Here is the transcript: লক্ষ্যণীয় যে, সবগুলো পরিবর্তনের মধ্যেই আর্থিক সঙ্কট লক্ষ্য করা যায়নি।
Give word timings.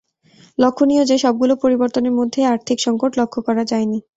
লক্ষ্যণীয় 0.57 1.03
যে, 1.05 1.15
সবগুলো 1.17 1.53
পরিবর্তনের 1.55 2.13
মধ্যেই 2.19 2.49
আর্থিক 2.53 2.77
সঙ্কট 2.79 3.11
লক্ষ্য 3.19 3.39
করা 3.41 3.63
যায়নি। 3.65 3.99